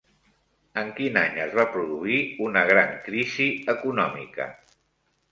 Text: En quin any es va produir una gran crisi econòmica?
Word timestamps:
En 0.81 0.87
quin 0.99 1.17
any 1.21 1.35
es 1.43 1.51
va 1.59 1.65
produir 1.75 2.17
una 2.45 2.63
gran 2.69 2.95
crisi 3.09 3.47
econòmica? 3.75 4.49